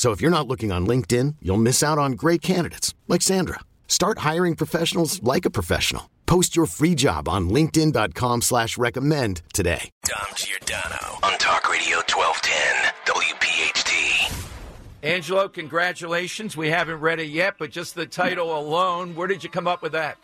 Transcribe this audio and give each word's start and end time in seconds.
So 0.00 0.12
if 0.12 0.22
you're 0.22 0.30
not 0.30 0.48
looking 0.48 0.72
on 0.72 0.86
LinkedIn, 0.86 1.36
you'll 1.42 1.58
miss 1.58 1.82
out 1.82 1.98
on 1.98 2.12
great 2.12 2.40
candidates 2.40 2.94
like 3.06 3.20
Sandra. 3.20 3.60
Start 3.86 4.20
hiring 4.20 4.56
professionals 4.56 5.22
like 5.22 5.44
a 5.44 5.50
professional. 5.50 6.08
Post 6.24 6.56
your 6.56 6.64
free 6.64 6.94
job 6.94 7.28
on 7.28 7.50
LinkedIn.com 7.50 8.40
slash 8.40 8.78
recommend 8.78 9.42
today. 9.52 9.90
Dom 10.04 10.24
Giordano 10.36 11.18
on 11.22 11.36
Talk 11.36 11.70
Radio 11.70 11.98
1210 11.98 13.14
WPHT. 13.14 14.48
Angelo, 15.02 15.48
congratulations. 15.48 16.56
We 16.56 16.70
haven't 16.70 17.00
read 17.00 17.20
it 17.20 17.28
yet, 17.28 17.56
but 17.58 17.70
just 17.70 17.94
the 17.94 18.06
title 18.06 18.58
alone, 18.58 19.14
where 19.14 19.28
did 19.28 19.44
you 19.44 19.50
come 19.50 19.68
up 19.68 19.82
with 19.82 19.92
that? 19.92 20.16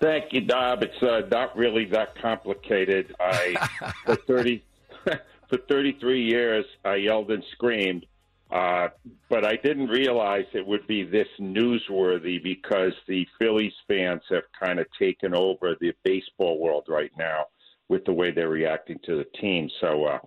Thank 0.00 0.32
you, 0.32 0.40
Dom. 0.40 0.82
It's 0.82 1.00
uh, 1.00 1.28
not 1.30 1.56
really 1.56 1.84
that 1.84 2.20
complicated. 2.20 3.14
I 3.20 3.68
for 4.04 4.16
thirty 4.16 4.64
for 5.48 5.58
thirty 5.68 5.96
three 6.00 6.24
years 6.24 6.64
I 6.84 6.96
yelled 6.96 7.30
and 7.30 7.44
screamed, 7.52 8.06
uh, 8.52 8.88
but 9.28 9.44
I 9.44 9.56
didn't 9.56 9.88
realize 9.88 10.44
it 10.52 10.66
would 10.66 10.86
be 10.86 11.04
this 11.04 11.28
newsworthy 11.40 12.42
because 12.42 12.92
the 13.06 13.26
Phillies 13.38 13.72
fans 13.86 14.22
have 14.30 14.42
kind 14.58 14.78
of 14.78 14.86
taken 14.98 15.34
over 15.34 15.76
the 15.80 15.92
baseball 16.04 16.58
world 16.58 16.84
right 16.88 17.12
now 17.18 17.46
with 17.88 18.04
the 18.04 18.12
way 18.12 18.30
they're 18.30 18.48
reacting 18.48 18.98
to 19.04 19.16
the 19.16 19.26
team. 19.40 19.68
So, 19.80 20.04
uh, 20.04 20.18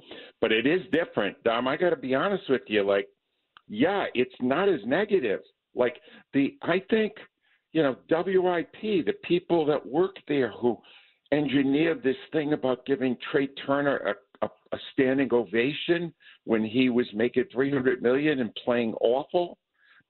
but 0.42 0.52
it 0.52 0.66
is 0.66 0.82
different, 0.92 1.42
Dom. 1.44 1.68
I 1.68 1.78
got 1.78 1.92
to 1.92 1.96
be 1.96 2.16
honest 2.16 2.44
with 2.50 2.64
you. 2.68 2.84
Like, 2.84 3.08
yeah, 3.68 4.06
it's 4.14 4.36
not 4.42 4.70
as 4.70 4.82
negative. 4.86 5.40
Like 5.76 5.98
the 6.34 6.58
I 6.62 6.82
think 6.90 7.14
you 7.74 7.82
know, 7.82 7.96
WIP, 8.10 9.06
the 9.06 9.14
people 9.24 9.66
that 9.66 9.86
work 9.86 10.16
there 10.28 10.52
who 10.52 10.78
engineered 11.32 12.04
this 12.04 12.16
thing 12.32 12.54
about 12.54 12.86
giving 12.86 13.18
Trey 13.32 13.48
Turner 13.66 13.98
a, 13.98 14.14
a, 14.44 14.76
a 14.76 14.80
standing 14.92 15.30
ovation 15.34 16.14
when 16.46 16.64
he 16.64 16.90
was 16.90 17.08
making 17.14 17.46
300 17.54 18.02
million 18.02 18.40
and 18.40 18.54
playing 18.64 18.94
awful, 19.02 19.58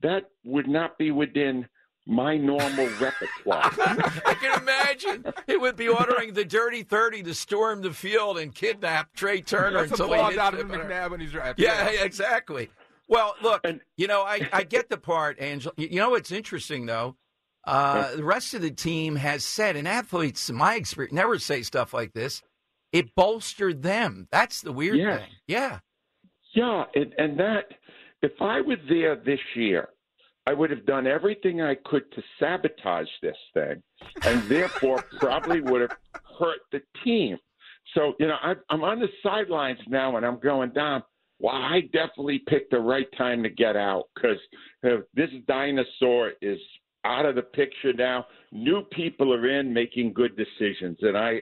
that 0.01 0.23
would 0.43 0.67
not 0.67 0.97
be 0.97 1.11
within 1.11 1.67
my 2.05 2.35
normal 2.35 2.87
repertoire. 2.99 3.71
I 4.25 4.35
can 4.41 4.61
imagine 4.61 5.25
it 5.47 5.61
would 5.61 5.77
be 5.77 5.87
ordering 5.87 6.33
the 6.33 6.43
Dirty 6.43 6.83
Thirty 6.83 7.23
to 7.23 7.33
storm 7.33 7.81
the 7.81 7.93
field 7.93 8.37
and 8.37 8.53
kidnap 8.53 9.13
Trey 9.13 9.39
Turner 9.41 9.79
That's 9.88 9.91
until 9.91 10.07
he 10.11 10.16
ball 10.16 10.25
hits 10.25 10.35
down 10.35 10.53
it. 10.55 10.57
to 10.57 10.63
McNabb 10.66 11.11
when 11.11 11.22
he's 11.22 11.33
right. 11.33 11.55
Yeah, 11.57 11.88
exactly. 11.89 12.69
Well, 13.07 13.35
look, 13.41 13.61
And- 13.63 13.79
you 13.95 14.07
know, 14.07 14.22
I, 14.23 14.49
I 14.51 14.63
get 14.63 14.89
the 14.89 14.97
part, 14.97 15.38
Angel. 15.41 15.72
You 15.77 15.99
know 15.99 16.09
what's 16.09 16.31
interesting 16.31 16.85
though? 16.88 17.16
Uh, 17.66 18.13
the 18.17 18.23
rest 18.25 18.53
of 18.53 18.61
the 18.61 18.72
team 18.72 19.16
has 19.16 19.45
said, 19.45 19.77
and 19.77 19.88
athletes, 19.88 20.49
in 20.49 20.57
my 20.57 20.75
experience, 20.75 21.13
never 21.13 21.39
say 21.39 21.61
stuff 21.61 21.93
like 21.93 22.11
this. 22.11 22.41
It 22.93 23.15
bolstered 23.15 23.81
them. 23.81 24.27
That's 24.31 24.61
the 24.61 24.71
weird 24.71 24.97
Yes. 24.99 25.19
thing. 25.19 25.29
Yeah. 25.47 25.79
Yeah, 26.53 26.85
and, 26.93 27.13
and 27.17 27.39
that 27.39 27.65
if 28.21 28.31
I 28.39 28.61
were 28.61 28.77
there 28.87 29.15
this 29.15 29.39
year, 29.55 29.89
I 30.45 30.53
would 30.53 30.69
have 30.69 30.85
done 30.85 31.07
everything 31.07 31.61
I 31.61 31.75
could 31.85 32.09
to 32.11 32.23
sabotage 32.39 33.07
this 33.23 33.35
thing, 33.53 33.81
and 34.23 34.43
therefore 34.49 35.03
probably 35.19 35.61
would 35.61 35.81
have 35.81 35.97
hurt 36.39 36.59
the 36.71 36.81
team. 37.03 37.37
So 37.95 38.13
you 38.19 38.27
know, 38.27 38.37
I, 38.41 38.53
I'm 38.69 38.83
on 38.83 38.99
the 38.99 39.07
sidelines 39.23 39.79
now, 39.87 40.15
and 40.15 40.25
I'm 40.25 40.39
going 40.39 40.71
down. 40.71 41.01
Well, 41.39 41.55
I 41.55 41.81
definitely 41.91 42.39
picked 42.47 42.71
the 42.71 42.79
right 42.79 43.07
time 43.17 43.41
to 43.43 43.49
get 43.49 43.75
out 43.75 44.09
because 44.13 44.37
uh, 44.85 44.97
this 45.15 45.29
dinosaur 45.47 46.33
is 46.41 46.59
out 47.03 47.25
of 47.25 47.35
the 47.35 47.41
picture 47.41 47.91
now. 47.93 48.27
New 48.51 48.83
people 48.91 49.33
are 49.33 49.47
in 49.47 49.73
making 49.73 50.13
good 50.13 50.37
decisions, 50.37 50.97
and 51.01 51.17
I 51.17 51.41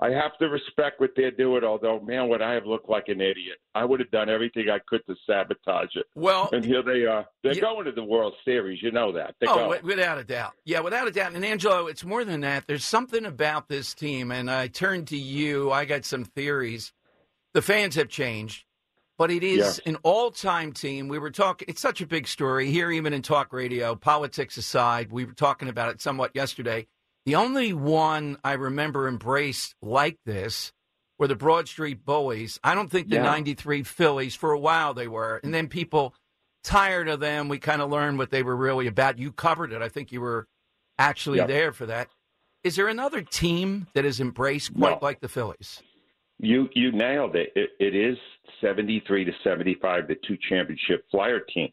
I 0.00 0.10
have 0.10 0.36
to 0.38 0.48
respect 0.48 1.00
what 1.00 1.10
they're 1.14 1.30
doing. 1.30 1.62
Although, 1.62 2.00
man, 2.00 2.28
would 2.28 2.42
I 2.42 2.54
have 2.54 2.66
looked 2.66 2.88
like 2.88 3.08
an 3.08 3.20
idiot? 3.20 3.58
I 3.74 3.84
would 3.84 4.00
have 4.00 4.10
done 4.10 4.28
everything 4.28 4.68
I 4.68 4.80
could 4.86 5.06
to 5.06 5.14
sabotage 5.26 5.94
it. 5.94 6.06
Well, 6.14 6.48
And 6.52 6.64
here 6.64 6.82
they 6.82 7.04
are. 7.04 7.26
They're 7.42 7.54
going 7.54 7.84
to 7.84 7.92
the 7.92 8.02
World 8.02 8.34
Series. 8.44 8.82
You 8.82 8.90
know 8.90 9.12
that. 9.12 9.36
They're 9.40 9.50
oh, 9.50 9.68
going. 9.68 9.84
without 9.84 10.18
a 10.18 10.24
doubt. 10.24 10.54
Yeah, 10.64 10.80
without 10.80 11.06
a 11.06 11.12
doubt. 11.12 11.34
And 11.34 11.44
Angelo, 11.44 11.86
it's 11.86 12.04
more 12.04 12.24
than 12.24 12.40
that. 12.40 12.66
There's 12.66 12.84
something 12.84 13.24
about 13.24 13.68
this 13.68 13.94
team, 13.94 14.32
and 14.32 14.50
I 14.50 14.66
turn 14.66 15.04
to 15.06 15.16
you. 15.16 15.70
I 15.70 15.84
got 15.84 16.04
some 16.04 16.24
theories. 16.24 16.92
The 17.54 17.62
fans 17.62 17.94
have 17.94 18.08
changed, 18.08 18.64
but 19.18 19.30
it 19.30 19.44
is 19.44 19.80
an 19.86 19.98
all-time 20.02 20.72
team. 20.72 21.08
We 21.08 21.18
were 21.18 21.30
talking. 21.30 21.66
It's 21.68 21.82
such 21.82 22.00
a 22.00 22.06
big 22.06 22.26
story 22.26 22.70
here, 22.70 22.90
even 22.90 23.12
in 23.12 23.22
talk 23.22 23.52
radio. 23.52 23.94
Politics 23.94 24.56
aside, 24.56 25.12
we 25.12 25.26
were 25.26 25.34
talking 25.34 25.68
about 25.68 25.90
it 25.90 26.00
somewhat 26.00 26.32
yesterday. 26.34 26.86
The 27.24 27.36
only 27.36 27.72
one 27.72 28.36
I 28.42 28.52
remember 28.54 29.06
embraced 29.06 29.74
like 29.80 30.18
this 30.26 30.72
were 31.18 31.28
the 31.28 31.36
Broad 31.36 31.68
Street 31.68 32.04
Bullies. 32.04 32.58
I 32.64 32.74
don't 32.74 32.90
think 32.90 33.08
the 33.08 33.16
Yeah. 33.16 33.22
93 33.22 33.84
Phillies, 33.84 34.34
for 34.34 34.50
a 34.52 34.58
while 34.58 34.92
they 34.94 35.06
were. 35.06 35.40
And 35.44 35.54
then 35.54 35.68
people 35.68 36.14
tired 36.64 37.08
of 37.08 37.20
them. 37.20 37.48
We 37.48 37.58
kind 37.58 37.80
of 37.82 37.90
learned 37.90 38.18
what 38.18 38.30
they 38.30 38.42
were 38.42 38.56
really 38.56 38.86
about. 38.86 39.18
You 39.18 39.30
covered 39.32 39.72
it. 39.72 39.82
I 39.82 39.88
think 39.88 40.10
you 40.10 40.20
were 40.20 40.46
actually 40.98 41.38
Yep. 41.38 41.48
there 41.48 41.72
for 41.72 41.86
that. 41.86 42.08
Is 42.64 42.76
there 42.76 42.88
another 42.88 43.22
team 43.22 43.86
that 43.94 44.04
is 44.04 44.20
embraced 44.20 44.74
quite 44.74 45.00
No. 45.00 45.06
like 45.06 45.20
the 45.20 45.28
Phillies? 45.28 45.82
You 46.38 46.68
you 46.74 46.90
nailed 46.90 47.36
it. 47.36 47.52
it. 47.54 47.70
It 47.78 47.94
is 47.94 48.18
seventy 48.60 49.00
three 49.06 49.24
to 49.24 49.32
seventy 49.44 49.74
five, 49.74 50.08
the 50.08 50.16
two 50.26 50.36
championship 50.48 51.04
flyer 51.10 51.38
team, 51.40 51.72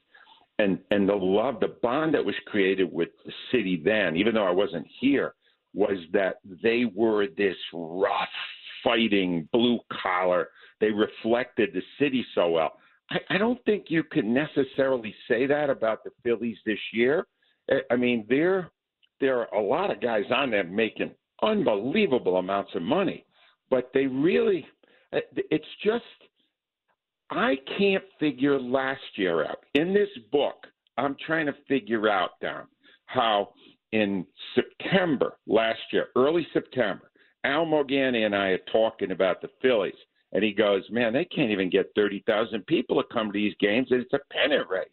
and 0.59 0.79
and 0.91 1.07
the 1.09 1.15
love, 1.15 1.59
the 1.59 1.69
bond 1.81 2.13
that 2.13 2.23
was 2.25 2.35
created 2.45 2.91
with 2.91 3.09
the 3.25 3.31
city 3.51 3.77
then, 3.83 4.15
even 4.15 4.35
though 4.35 4.45
I 4.45 4.51
wasn't 4.51 4.85
here, 4.99 5.33
was 5.79 5.97
that 6.11 6.39
they 6.61 6.85
were 6.93 7.27
this 7.37 7.55
rough, 7.73 8.27
fighting, 8.83 9.47
blue 9.53 9.79
collar. 10.03 10.49
They 10.81 10.91
reflected 10.91 11.69
the 11.73 11.81
city 11.97 12.25
so 12.35 12.49
well. 12.49 12.73
I, 13.09 13.17
I 13.35 13.37
don't 13.37 13.63
think 13.65 13.85
you 13.87 14.03
can 14.03 14.33
necessarily 14.33 15.15
say 15.27 15.45
that 15.47 15.69
about 15.69 16.03
the 16.03 16.11
Phillies 16.23 16.57
this 16.65 16.79
year. 16.91 17.25
I- 17.91 17.95
mean, 17.95 18.25
there 18.27 18.71
there 19.19 19.39
are 19.39 19.59
a 19.59 19.61
lot 19.61 19.91
of 19.91 20.01
guys 20.01 20.23
on 20.33 20.51
there 20.51 20.63
making 20.63 21.11
unbelievable 21.41 22.37
amounts 22.37 22.71
of 22.75 22.81
money 22.81 23.25
but 23.69 23.89
they 23.93 24.07
really 24.07 24.65
uh, 25.13 25.19
it's 25.51 25.65
just 25.83 26.03
i 27.29 27.55
can't 27.77 28.03
figure 28.19 28.59
last 28.59 29.01
year 29.15 29.45
out 29.45 29.59
in 29.73 29.93
this 29.93 30.09
book 30.31 30.67
i'm 30.97 31.15
trying 31.25 31.45
to 31.45 31.53
figure 31.67 32.09
out 32.09 32.31
down 32.41 32.65
how 33.05 33.49
in 33.91 34.25
september 34.55 35.37
last 35.47 35.79
year 35.91 36.07
early 36.15 36.45
september 36.53 37.11
al 37.43 37.65
morganti 37.65 38.25
and 38.25 38.35
i 38.35 38.47
are 38.47 38.59
talking 38.71 39.11
about 39.11 39.41
the 39.41 39.49
phillies 39.61 39.93
and 40.33 40.43
he 40.43 40.51
goes 40.51 40.83
man 40.91 41.13
they 41.13 41.25
can't 41.25 41.51
even 41.51 41.69
get 41.69 41.91
30,000 41.95 42.65
people 42.67 43.01
to 43.01 43.13
come 43.13 43.27
to 43.27 43.33
these 43.33 43.55
games 43.59 43.87
it's 43.91 44.13
a 44.13 44.19
pennant 44.31 44.69
race 44.69 44.87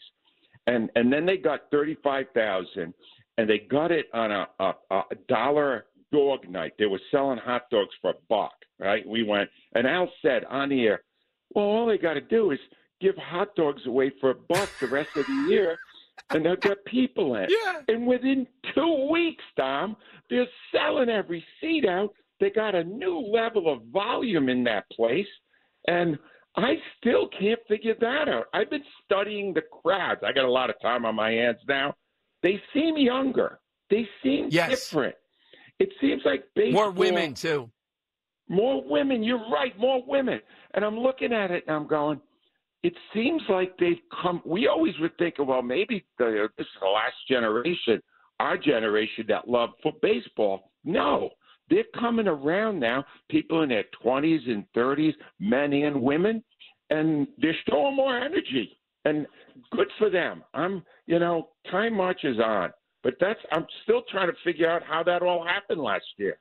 and 0.66 0.90
and 0.96 1.12
then 1.12 1.26
they 1.26 1.36
got 1.36 1.70
35,000 1.70 2.92
and 3.38 3.48
they 3.48 3.58
got 3.58 3.90
it 3.90 4.06
on 4.14 4.32
a, 4.32 4.46
a, 4.60 4.72
a 4.90 5.02
dollar 5.28 5.86
dog 6.12 6.48
night. 6.48 6.72
They 6.78 6.86
were 6.86 7.00
selling 7.10 7.38
hot 7.38 7.68
dogs 7.70 7.94
for 8.00 8.10
a 8.10 8.14
buck, 8.28 8.54
right? 8.78 9.06
We 9.06 9.22
went, 9.22 9.50
and 9.74 9.86
Al 9.86 10.10
said 10.22 10.44
on 10.44 10.68
the 10.68 10.86
air, 10.86 11.02
well, 11.54 11.64
all 11.64 11.86
they 11.86 11.98
got 11.98 12.14
to 12.14 12.20
do 12.20 12.50
is 12.50 12.58
give 13.00 13.16
hot 13.16 13.54
dogs 13.56 13.86
away 13.86 14.12
for 14.20 14.30
a 14.30 14.34
buck 14.34 14.68
the 14.80 14.86
rest 14.88 15.10
of 15.16 15.26
the 15.26 15.46
year, 15.48 15.76
and 16.30 16.44
they'll 16.44 16.56
get 16.56 16.84
people 16.84 17.36
in. 17.36 17.46
Yeah. 17.48 17.80
And 17.88 18.06
within 18.06 18.46
two 18.74 19.08
weeks, 19.10 19.44
Dom, 19.56 19.96
they're 20.28 20.46
selling 20.72 21.08
every 21.08 21.44
seat 21.60 21.86
out. 21.86 22.12
They 22.40 22.50
got 22.50 22.74
a 22.74 22.84
new 22.84 23.18
level 23.18 23.72
of 23.72 23.82
volume 23.92 24.48
in 24.48 24.64
that 24.64 24.84
place, 24.90 25.26
and 25.86 26.18
I 26.56 26.74
still 26.98 27.28
can't 27.38 27.60
figure 27.68 27.94
that 28.00 28.28
out. 28.28 28.46
I've 28.52 28.70
been 28.70 28.84
studying 29.04 29.54
the 29.54 29.62
crowds. 29.82 30.20
I 30.26 30.32
got 30.32 30.44
a 30.44 30.50
lot 30.50 30.70
of 30.70 30.76
time 30.80 31.04
on 31.04 31.14
my 31.14 31.30
hands 31.30 31.58
now. 31.68 31.94
they 32.42 32.60
seem 32.74 32.96
younger. 32.96 33.60
They 33.90 34.08
seem 34.22 34.48
yes. 34.50 34.70
different. 34.70 35.14
It 35.78 35.90
seems 36.00 36.22
like 36.24 36.44
baseball. 36.54 36.84
More 36.84 36.90
women 36.90 37.34
too. 37.34 37.70
More 38.48 38.82
women. 38.84 39.22
You're 39.22 39.50
right. 39.50 39.78
More 39.78 40.02
women. 40.06 40.40
And 40.74 40.84
I'm 40.84 40.98
looking 40.98 41.32
at 41.32 41.50
it 41.50 41.64
and 41.66 41.76
I'm 41.76 41.86
going. 41.86 42.20
It 42.86 42.94
seems 43.12 43.42
like 43.48 43.76
they've 43.78 43.98
come. 44.22 44.40
We 44.46 44.68
always 44.68 44.94
would 45.00 45.18
think, 45.18 45.34
well, 45.40 45.60
maybe 45.60 46.06
the, 46.18 46.48
this 46.56 46.68
is 46.68 46.80
the 46.80 46.86
last 46.86 47.16
generation, 47.28 48.00
our 48.38 48.56
generation 48.56 49.24
that 49.26 49.48
loved 49.48 49.72
for 49.82 49.90
baseball. 50.02 50.70
No, 50.84 51.30
they're 51.68 51.82
coming 51.98 52.28
around 52.28 52.78
now. 52.78 53.04
People 53.28 53.62
in 53.62 53.70
their 53.70 53.86
20s 54.04 54.48
and 54.48 54.64
30s, 54.76 55.14
men 55.40 55.72
and 55.72 56.00
women, 56.00 56.44
and 56.90 57.26
they're 57.38 57.56
showing 57.68 57.96
more 57.96 58.16
energy. 58.16 58.78
And 59.04 59.26
good 59.72 59.88
for 59.98 60.08
them. 60.08 60.44
I'm, 60.54 60.84
you 61.06 61.18
know, 61.18 61.48
time 61.72 61.92
marches 61.92 62.38
on. 62.38 62.70
But 63.02 63.14
that's 63.18 63.40
I'm 63.50 63.66
still 63.82 64.02
trying 64.12 64.28
to 64.28 64.36
figure 64.44 64.70
out 64.70 64.84
how 64.84 65.02
that 65.02 65.22
all 65.22 65.44
happened 65.44 65.80
last 65.80 66.06
year. 66.18 66.38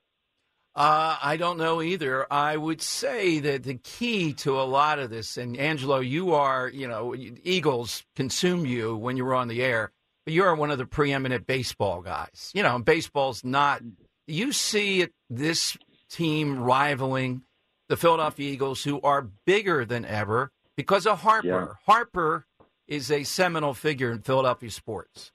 Uh, 0.76 1.16
I 1.24 1.38
don't 1.38 1.58
know 1.58 1.82
either. 1.82 2.32
I 2.32 2.58
would 2.58 2.82
say 2.82 3.40
that 3.40 3.64
the 3.64 3.76
key 3.76 4.34
to 4.34 4.60
a 4.60 4.64
lot 4.64 5.00
of 5.00 5.10
this, 5.10 5.38
and 5.38 5.58
Angelo, 5.58 6.00
you 6.00 6.34
are, 6.34 6.68
you 6.68 6.88
know, 6.88 7.16
Eagles 7.16 8.04
consume 8.16 8.66
you 8.66 8.98
when 8.98 9.16
you're 9.16 9.34
on 9.34 9.48
the 9.48 9.64
air, 9.64 9.94
but 10.26 10.34
you're 10.34 10.54
one 10.54 10.72
of 10.72 10.78
the 10.78 10.86
preeminent 10.86 11.48
baseball 11.48 12.02
guys. 12.02 12.52
You 12.54 12.64
know, 12.64 12.78
baseball's 12.80 13.44
not. 13.44 13.82
You 14.28 14.52
see 14.52 15.08
this 15.30 15.78
team 16.10 16.60
rivaling 16.60 17.44
the 17.88 17.98
Philadelphia 17.98 18.52
Eagles, 18.52 18.84
who 18.84 19.00
are 19.02 19.30
bigger 19.46 19.86
than 19.86 20.06
ever 20.06 20.52
because 20.76 21.06
of 21.06 21.22
Harper. 21.22 21.48
Yeah. 21.48 21.94
Harper 21.94 22.46
is 22.88 23.12
a 23.12 23.24
seminal 23.24 23.74
figure 23.74 24.12
in 24.12 24.22
Philadelphia 24.22 24.72
sports. 24.72 25.32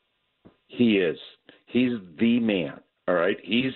He 0.66 0.98
is. 0.98 1.19
He's 1.66 1.92
the 2.19 2.40
man. 2.40 2.81
All 3.08 3.14
right. 3.14 3.37
He's 3.42 3.72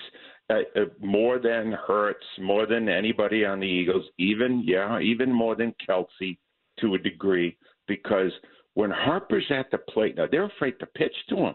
uh, 0.77 0.85
more 1.01 1.39
than 1.39 1.73
Hurts, 1.87 2.25
more 2.41 2.67
than 2.67 2.89
anybody 2.89 3.45
on 3.45 3.61
the 3.61 3.67
Eagles, 3.67 4.05
even 4.19 4.63
yeah, 4.65 4.99
even 5.01 5.33
more 5.33 5.55
than 5.55 5.75
Kelce 5.89 6.37
to 6.81 6.95
a 6.95 6.99
degree, 6.99 7.57
because 7.87 8.33
when 8.75 8.91
Harper's 8.91 9.45
at 9.51 9.71
the 9.71 9.79
plate, 9.79 10.17
now 10.17 10.27
they're 10.31 10.45
afraid 10.45 10.79
to 10.81 10.87
pitch 10.87 11.15
to 11.29 11.37
him. 11.37 11.55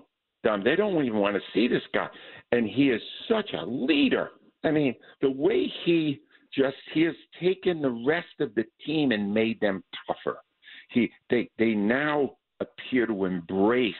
Um, 0.50 0.64
they 0.64 0.76
don't 0.76 1.04
even 1.04 1.20
want 1.20 1.36
to 1.36 1.42
see 1.54 1.68
this 1.68 1.84
guy, 1.94 2.08
and 2.52 2.66
he 2.66 2.90
is 2.90 3.02
such 3.30 3.52
a 3.54 3.66
leader. 3.66 4.30
I 4.64 4.72
mean, 4.72 4.96
the 5.22 5.32
way 5.32 5.72
he 5.86 6.22
just 6.54 6.78
he 6.94 7.02
has 7.02 7.16
taken 7.42 7.82
the 7.82 8.04
rest 8.08 8.40
of 8.40 8.56
the 8.56 8.66
team 8.86 9.12
and 9.12 9.34
made 9.34 9.60
them 9.60 9.84
tougher. 10.08 10.38
He 10.90 11.12
they 11.30 11.50
they 11.60 11.74
now 11.74 12.38
appear 12.60 13.06
to 13.06 13.26
embrace 13.26 13.94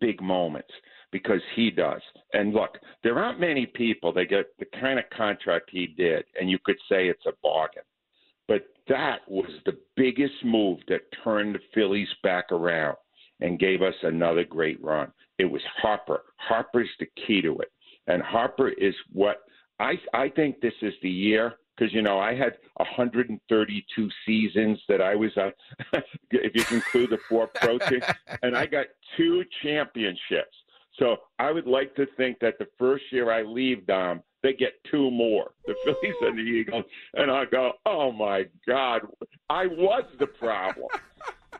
big 0.00 0.20
moments 0.22 0.70
because 1.12 1.40
he 1.54 1.70
does. 1.70 2.00
And 2.32 2.52
look, 2.54 2.78
there 3.02 3.18
aren't 3.18 3.40
many 3.40 3.66
people 3.66 4.12
that 4.14 4.30
get 4.30 4.46
the 4.58 4.66
kind 4.80 4.98
of 4.98 5.04
contract 5.16 5.70
he 5.72 5.86
did, 5.86 6.24
and 6.38 6.50
you 6.50 6.58
could 6.64 6.78
say 6.88 7.08
it's 7.08 7.26
a 7.26 7.32
bargain. 7.42 7.82
But 8.48 8.62
that 8.88 9.20
was 9.28 9.50
the 9.64 9.78
biggest 9.96 10.44
move 10.44 10.78
that 10.88 11.02
turned 11.22 11.54
the 11.54 11.60
Phillies 11.74 12.08
back 12.22 12.50
around 12.50 12.96
and 13.40 13.58
gave 13.58 13.82
us 13.82 13.94
another 14.02 14.44
great 14.44 14.82
run. 14.82 15.12
It 15.38 15.44
was 15.44 15.62
Harper. 15.80 16.22
Harper's 16.36 16.90
the 16.98 17.06
key 17.26 17.40
to 17.42 17.58
it. 17.58 17.70
And 18.06 18.22
Harper 18.22 18.68
is 18.68 18.94
what 19.12 19.42
I 19.78 19.94
I 20.12 20.28
think 20.28 20.60
this 20.60 20.74
is 20.82 20.94
the 21.02 21.10
year 21.10 21.54
because 21.80 21.94
you 21.94 22.02
know 22.02 22.18
I 22.18 22.34
had 22.34 22.58
132 22.76 24.08
seasons 24.26 24.78
that 24.88 25.00
I 25.00 25.14
was 25.14 25.30
on, 25.36 25.52
uh, 25.94 26.00
if 26.30 26.54
you 26.54 26.76
include 26.76 27.10
the 27.10 27.18
four 27.28 27.48
pro 27.54 27.78
teams, 27.78 28.04
and 28.42 28.56
I 28.56 28.66
got 28.66 28.86
two 29.16 29.44
championships. 29.62 30.56
So 31.00 31.16
I 31.38 31.50
would 31.50 31.66
like 31.66 31.96
to 31.96 32.06
think 32.16 32.38
that 32.40 32.58
the 32.58 32.66
first 32.78 33.04
year 33.10 33.32
I 33.32 33.42
leave, 33.42 33.86
Dom, 33.86 34.22
they 34.42 34.52
get 34.52 34.72
two 34.90 35.10
more, 35.10 35.52
the 35.66 35.74
Phillies 35.84 36.14
and 36.20 36.38
the 36.38 36.42
Eagles, 36.42 36.84
and 37.14 37.30
I 37.30 37.46
go, 37.46 37.72
oh 37.86 38.12
my 38.12 38.44
God, 38.68 39.02
I 39.48 39.66
was 39.66 40.04
the 40.18 40.26
problem. 40.26 40.88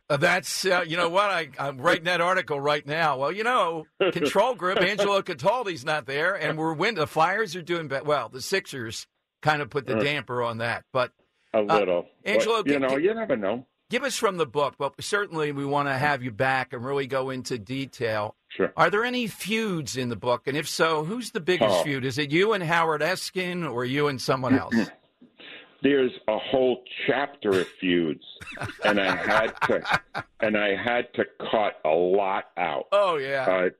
Uh, 0.09 0.17
that's 0.17 0.65
uh, 0.65 0.85
you 0.87 0.97
know 0.97 1.09
what 1.09 1.31
I, 1.31 1.49
I'm 1.59 1.79
writing 1.79 2.05
that 2.05 2.21
article 2.21 2.61
right 2.61 2.87
now. 2.87 3.19
Well, 3.19 3.33
you 3.33 3.45
know, 3.45 3.85
control 4.13 4.55
group 4.55 4.79
Angelo 4.83 5.23
Cataldi's 5.23 5.85
not 5.85 6.07
there, 6.07 6.35
and 6.35 6.59
we're 6.59 6.75
win. 6.75 6.97
The 6.97 7.07
Flyers 7.07 7.55
are 7.55 7.63
doing 7.63 7.89
be- 7.89 8.01
well. 8.05 8.29
The 8.29 8.43
Sixers 8.43 9.07
kind 9.41 9.63
of 9.63 9.71
put 9.71 9.87
the 9.87 9.95
damper 9.95 10.43
on 10.43 10.59
that, 10.59 10.85
but 10.93 11.13
a 11.55 11.61
little. 11.61 12.01
Uh, 12.01 12.29
Angelo, 12.29 12.63
but, 12.63 12.73
you 12.73 12.79
know, 12.81 12.97
you 12.97 13.15
never 13.15 13.37
know. 13.37 13.67
Give 13.89 14.03
us 14.03 14.17
from 14.17 14.37
the 14.37 14.47
book, 14.47 14.75
but 14.79 15.01
certainly 15.03 15.53
we 15.53 15.65
want 15.65 15.89
to 15.89 15.95
have 15.95 16.23
you 16.23 16.31
back 16.31 16.73
and 16.73 16.85
really 16.85 17.07
go 17.07 17.31
into 17.31 17.59
detail. 17.59 18.37
Sure. 18.57 18.73
Are 18.77 18.91
there 18.91 19.05
any 19.05 19.27
feuds 19.27 19.97
in 19.97 20.09
the 20.09 20.17
book? 20.17 20.47
And 20.47 20.57
if 20.57 20.69
so, 20.69 21.05
who's 21.05 21.31
the 21.31 21.41
biggest 21.41 21.71
oh. 21.71 21.83
feud? 21.85 22.05
Is 22.05 22.19
it 22.19 22.31
you 22.31 22.53
and 22.53 22.63
Howard 22.63 23.01
Eskin 23.01 23.71
or 23.71 23.85
you 23.85 24.09
and 24.09 24.21
someone 24.21 24.59
else? 24.59 24.75
There's 25.83 26.13
a 26.29 26.37
whole 26.37 26.83
chapter 27.07 27.61
of 27.61 27.67
feuds, 27.81 28.25
and 28.85 29.01
I 29.01 29.17
had 29.17 29.53
to, 29.63 30.01
and 30.41 30.55
I 30.55 30.77
had 30.77 31.13
to 31.15 31.25
cut 31.51 31.81
a 31.87 31.95
lot 31.95 32.47
out. 32.59 32.85
Oh 32.93 33.17
yeah. 33.17 33.47
Uh, 33.49 33.71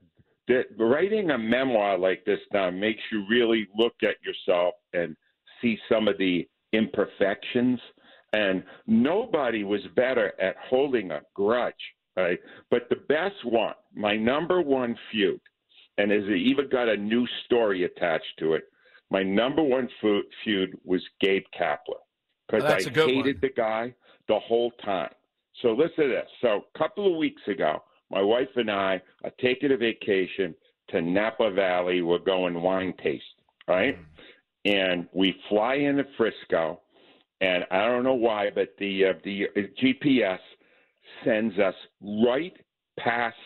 that 0.49 0.65
writing 0.79 1.31
a 1.31 1.37
memoir 1.37 1.99
like 1.99 2.25
this 2.25 2.39
now 2.55 2.71
makes 2.71 3.03
you 3.13 3.27
really 3.29 3.69
look 3.77 3.93
at 4.03 4.17
yourself 4.25 4.75
and 4.95 5.15
see 5.61 5.77
some 5.91 6.09
of 6.09 6.17
the 6.17 6.49
imperfections 6.73 7.79
and 8.33 8.63
nobody 8.87 9.65
was 9.65 9.81
better 9.97 10.33
at 10.41 10.57
holding 10.69 11.11
a 11.11 11.21
grudge, 11.35 11.75
right? 12.17 12.39
But 12.71 12.89
the 12.89 12.97
best 13.09 13.45
one, 13.45 13.75
my 13.95 14.17
number 14.17 14.61
one 14.61 14.97
feud, 15.11 15.41
and 15.99 16.11
has 16.11 16.25
even 16.25 16.69
got 16.71 16.89
a 16.89 16.97
new 16.97 17.27
story 17.45 17.85
attached 17.85 18.39
to 18.39 18.55
it. 18.55 18.65
My 19.11 19.23
number 19.23 19.63
one 19.63 19.89
feud 20.45 20.79
was 20.85 21.03
Gabe 21.21 21.45
Kapler 21.59 22.01
because 22.49 22.65
oh, 22.65 22.75
I 22.75 23.07
hated 23.07 23.25
one. 23.25 23.39
the 23.41 23.51
guy 23.57 23.95
the 24.29 24.39
whole 24.39 24.71
time. 24.85 25.11
So 25.63 25.73
listen 25.73 26.05
to 26.05 26.09
this. 26.09 26.29
So 26.41 26.65
a 26.75 26.79
couple 26.79 27.11
of 27.11 27.19
weeks 27.19 27.43
ago, 27.49 27.83
my 28.11 28.23
wife 28.23 28.49
and 28.57 28.71
I 28.71 29.03
are 29.25 29.33
taking 29.41 29.73
a 29.73 29.77
vacation 29.77 30.55
to 30.91 31.03
Napa 31.03 31.51
Valley. 31.51 32.03
We're 32.03 32.19
going 32.19 32.63
wine 32.63 32.95
tasting, 32.99 33.21
right? 33.69 33.99
Mm. 33.99 34.05
And 34.65 35.09
we 35.13 35.35
fly 35.49 35.75
into 35.75 36.05
Frisco 36.17 36.81
and 37.41 37.65
I 37.71 37.87
don't 37.87 38.05
know 38.05 38.15
why, 38.15 38.51
but 38.55 38.75
the 38.79 39.07
uh, 39.07 39.13
the 39.25 39.47
uh, 39.57 39.61
GPS 39.83 40.39
sends 41.25 41.59
us 41.59 41.75
right 42.01 42.57
past 42.99 43.37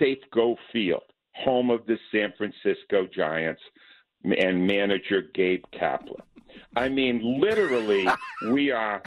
Safeco 0.00 0.56
Field, 0.72 1.02
home 1.34 1.70
of 1.70 1.86
the 1.86 1.98
San 2.12 2.32
Francisco 2.36 3.06
Giants, 3.14 3.62
and 4.24 4.66
manager 4.66 5.22
Gabe 5.34 5.64
Kapler. 5.74 6.20
I 6.76 6.88
mean, 6.88 7.40
literally, 7.40 8.06
we 8.50 8.70
are 8.70 9.02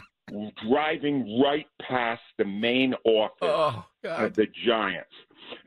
driving 0.68 1.42
right 1.44 1.68
past 1.82 2.22
the 2.38 2.46
main 2.46 2.94
office 3.06 3.36
oh, 3.42 3.86
of 4.04 4.34
the 4.34 4.48
Giants, 4.66 5.14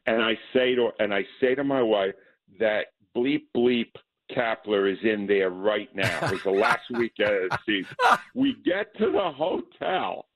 and 0.07 0.23
I 0.23 0.39
say 0.53 0.75
to 0.75 0.91
and 0.99 1.15
I 1.15 1.25
say 1.41 1.55
to 1.55 1.65
my 1.65 1.83
wife 1.83 2.15
that 2.59 2.87
bleep 3.15 3.43
bleep 3.57 3.93
Kapler 4.35 4.91
is 4.91 4.99
in 5.05 5.27
there 5.27 5.51
right 5.51 5.89
now. 5.95 6.27
It 6.27 6.33
was 6.33 6.43
the 6.43 6.51
last 6.51 6.91
weekend 6.91 7.45
of 7.45 7.51
the 7.51 7.59
season. 7.67 7.97
We 8.35 8.57
get 8.65 8.97
to 8.99 9.11
the 9.11 9.31
hotel, 9.31 10.27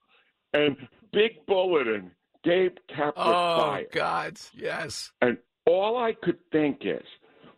and 0.53 0.75
big 1.13 1.45
bulletin, 1.47 2.11
Gabe 2.43 2.75
Kapler 2.89 3.13
oh, 3.17 3.57
fired. 3.59 3.87
God, 3.91 4.39
yes. 4.53 5.11
And 5.21 5.37
all 5.65 5.97
I 5.97 6.13
could 6.23 6.39
think 6.51 6.81
is, 6.83 7.05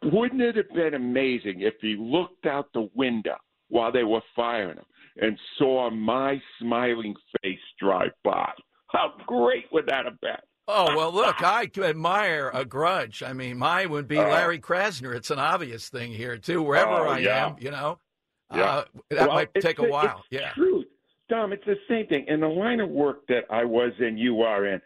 wouldn't 0.03 0.41
it 0.41 0.55
have 0.55 0.69
been 0.75 0.93
amazing 0.93 1.61
if 1.61 1.75
he 1.81 1.95
looked 1.97 2.45
out 2.45 2.67
the 2.73 2.89
window 2.93 3.37
while 3.69 3.91
they 3.91 4.03
were 4.03 4.21
firing 4.35 4.77
him 4.77 4.85
and 5.17 5.37
saw 5.57 5.89
my 5.89 6.41
smiling 6.59 7.15
face 7.41 7.59
drive 7.79 8.11
by? 8.23 8.51
How 8.87 9.13
great 9.25 9.65
would 9.71 9.87
that 9.87 10.05
have 10.05 10.19
been? 10.21 10.37
Oh 10.67 10.95
well, 10.95 11.11
look, 11.11 11.43
I 11.43 11.69
admire 11.77 12.49
a 12.53 12.63
grudge. 12.63 13.21
I 13.21 13.33
mean, 13.33 13.57
mine 13.57 13.89
would 13.89 14.07
be 14.07 14.17
uh, 14.17 14.29
Larry 14.29 14.59
Krasner. 14.59 15.13
It's 15.13 15.29
an 15.29 15.39
obvious 15.39 15.89
thing 15.89 16.13
here 16.13 16.37
too. 16.37 16.61
Wherever 16.63 17.05
uh, 17.05 17.15
I 17.15 17.19
yeah. 17.19 17.47
am, 17.47 17.55
you 17.59 17.69
know, 17.69 17.99
yeah. 18.53 18.63
uh, 18.63 18.85
that 19.09 19.27
well, 19.27 19.35
might 19.35 19.53
take 19.55 19.79
a 19.79 19.89
while. 19.89 20.23
yeah, 20.29 20.51
true, 20.53 20.85
Dom. 21.33 21.51
It's 21.51 21.65
the 21.65 21.75
same 21.89 22.05
thing 22.05 22.25
in 22.27 22.41
the 22.41 22.47
line 22.47 22.79
of 22.79 22.89
work 22.89 23.25
that 23.27 23.45
I 23.49 23.65
was 23.65 23.91
in. 23.99 24.19
You 24.19 24.41
are 24.41 24.67
in. 24.67 24.79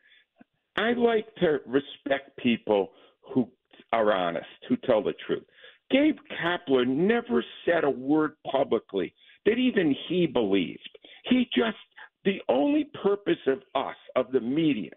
I 0.78 0.94
like 0.94 1.26
to 1.42 1.58
respect 1.66 2.38
people 2.38 2.92
who 3.34 3.50
are 3.92 4.14
honest, 4.14 4.46
who 4.70 4.78
tell 4.78 5.04
the 5.04 5.14
truth. 5.26 5.44
Gabe 5.92 6.16
Kapler 6.42 6.88
never 6.88 7.44
said 7.66 7.84
a 7.84 7.90
word 7.90 8.38
publicly 8.50 9.14
that 9.46 9.58
even 9.58 9.94
he 10.08 10.26
believed. 10.26 10.88
He 11.26 11.50
just 11.54 11.76
the 12.24 12.40
only 12.48 12.90
purpose 13.04 13.40
of 13.48 13.60
us, 13.76 13.96
of 14.16 14.32
the 14.32 14.40
media, 14.40 14.92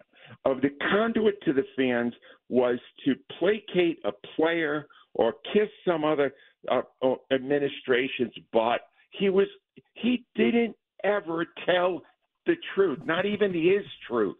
of 0.44 0.60
the 0.60 0.70
conduit 0.92 1.42
to 1.42 1.52
the 1.52 1.64
fans 1.76 2.14
was 2.48 2.78
to 3.04 3.14
placate 3.40 3.98
a 4.04 4.12
player 4.36 4.86
or 5.14 5.34
kiss 5.52 5.68
some 5.84 6.04
other 6.04 6.32
uh, 6.70 6.82
administration's 7.32 8.34
butt. 8.52 8.82
He 9.10 9.30
was 9.30 9.48
he 9.94 10.24
didn't 10.36 10.76
ever 11.04 11.46
tell 11.66 12.02
the 12.46 12.54
truth, 12.74 12.98
not 13.04 13.26
even 13.26 13.52
his 13.52 13.84
truth. 14.08 14.36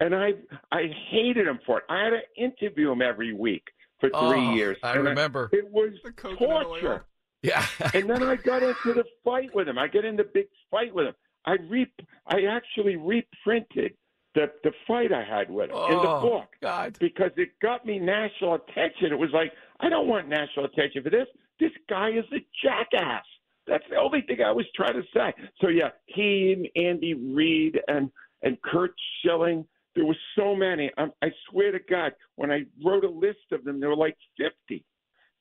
And 0.00 0.14
I 0.14 0.32
I 0.70 0.84
hated 1.10 1.46
him 1.46 1.60
for 1.66 1.78
it. 1.78 1.84
I 1.88 2.04
had 2.04 2.10
to 2.10 2.20
interview 2.42 2.90
him 2.90 3.02
every 3.02 3.32
week 3.34 3.64
for 4.00 4.10
oh, 4.14 4.30
three 4.30 4.46
Oh, 4.48 4.54
years. 4.54 4.76
I 4.82 4.94
And 4.94 5.04
remember. 5.04 5.48
it 5.52 5.70
was 5.70 5.92
The 6.04 6.12
coconut 6.12 6.62
torture. 6.64 6.92
oil. 6.94 7.00
Yeah. 7.42 7.64
and 7.94 8.08
then 8.08 8.22
I 8.22 8.36
got 8.36 8.62
into 8.62 8.94
the 8.94 9.04
fight 9.24 9.54
with 9.54 9.68
him. 9.68 9.78
I 9.78 9.88
get 9.88 10.04
in 10.04 10.16
the 10.16 10.24
big 10.24 10.46
fight 10.70 10.94
with 10.94 11.06
him. 11.06 11.14
I 11.44 11.56
re 11.68 11.86
I 12.26 12.42
actually 12.44 12.96
reprinted 12.96 13.94
the 14.34 14.50
the 14.64 14.72
fight 14.86 15.12
I 15.12 15.22
had 15.24 15.50
with 15.50 15.70
him 15.70 15.76
in 15.76 15.96
the 16.02 16.08
Oh, 16.08 16.20
book 16.20 16.48
God. 16.60 16.96
because 17.00 17.30
it 17.36 17.50
got 17.60 17.84
me 17.84 17.98
national 17.98 18.54
attention. 18.54 19.12
It 19.12 19.18
was 19.18 19.30
like 19.32 19.52
I 19.80 19.88
don't 19.88 20.08
want 20.08 20.28
national 20.28 20.64
attention 20.66 21.02
for 21.02 21.10
this. 21.10 21.26
This 21.60 21.72
guy 21.88 22.10
is 22.10 22.24
a 22.32 22.38
jackass. 22.64 23.24
That's 23.66 23.84
the 23.90 23.96
only 23.96 24.22
thing 24.22 24.38
I 24.44 24.50
was 24.52 24.66
trying 24.74 24.94
to 24.94 25.02
say. 25.14 25.32
So 25.60 25.68
yeah, 25.68 25.90
he 26.06 26.52
and 26.74 26.86
Andy 26.86 27.14
Reid 27.14 27.78
and 27.88 28.10
and 28.42 28.60
Curt 28.62 28.92
Schilling. 29.22 29.64
There 29.94 30.04
were 30.06 30.16
so 30.36 30.56
many. 30.56 30.90
I, 30.96 31.06
I 31.22 31.28
swear 31.50 31.70
to 31.70 31.78
God, 31.78 32.12
when 32.36 32.50
I 32.50 32.62
wrote 32.84 33.04
a 33.04 33.10
list 33.10 33.52
of 33.52 33.62
them, 33.64 33.78
there 33.78 33.90
were 33.90 33.96
like 33.96 34.16
fifty. 34.38 34.84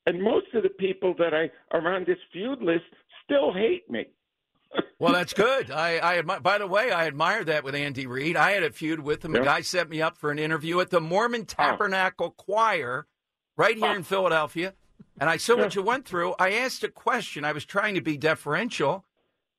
And 0.05 0.21
most 0.21 0.47
of 0.53 0.63
the 0.63 0.69
people 0.69 1.13
that 1.19 1.33
I 1.33 1.49
are 1.75 1.93
on 1.95 2.03
this 2.05 2.17
feud 2.33 2.61
list 2.61 2.85
still 3.23 3.53
hate 3.53 3.89
me. 3.89 4.05
Well, 4.99 5.13
that's 5.13 5.33
good. 5.33 5.71
I, 5.71 5.97
I 5.97 6.21
admi- 6.21 6.43
by 6.43 6.59
the 6.59 6.67
way, 6.67 6.91
I 6.91 7.07
admire 7.07 7.43
that 7.45 7.63
with 7.63 7.73
Andy 7.73 8.05
Reid. 8.05 8.37
I 8.37 8.51
had 8.51 8.61
a 8.61 8.69
feud 8.71 8.99
with 8.99 9.25
him. 9.25 9.31
The 9.31 9.39
Yeah. 9.39 9.45
guy 9.45 9.61
set 9.61 9.89
me 9.89 9.99
up 9.99 10.15
for 10.15 10.29
an 10.29 10.37
interview 10.37 10.79
at 10.79 10.91
the 10.91 11.01
Mormon 11.01 11.45
Tabernacle 11.45 12.29
Choir 12.37 13.07
right 13.57 13.75
here 13.75 13.95
in 13.95 14.03
Philadelphia. 14.03 14.75
And 15.21 15.29
I 15.29 15.37
saw 15.37 15.55
what 15.55 15.75
you 15.75 15.83
went 15.83 16.05
through. 16.07 16.33
I 16.39 16.51
asked 16.53 16.83
a 16.83 16.89
question. 16.89 17.45
I 17.45 17.51
was 17.51 17.63
trying 17.63 17.93
to 17.93 18.01
be 18.01 18.17
deferential, 18.17 19.05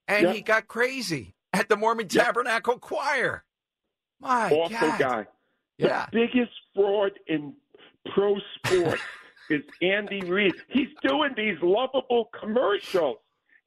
and 0.09 0.25
Yeah. 0.27 0.33
he 0.33 0.41
got 0.43 0.67
crazy 0.67 1.37
at 1.53 1.69
the 1.69 1.77
Mormon 1.77 2.09
Tabernacle 2.09 2.81
Choir. 2.81 3.45
My 4.19 4.51
Awful 4.51 4.69
God. 4.71 4.99
guy. 4.99 5.27
Yeah. 5.79 6.07
The 6.13 6.27
biggest 6.27 6.53
fraud 6.75 7.13
in 7.29 7.55
pro 8.13 8.37
sports 8.57 9.01
is 9.51 9.63
Andy 9.81 10.21
Reid. 10.23 10.53
He's 10.69 10.89
doing 11.03 11.33
these 11.37 11.57
lovable 11.63 12.29
commercials. 12.39 13.19